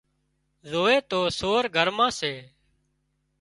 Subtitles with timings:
[0.69, 2.33] زووي تو سور گھر مان سي